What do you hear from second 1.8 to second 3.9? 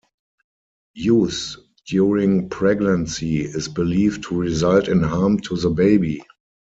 during pregnancy is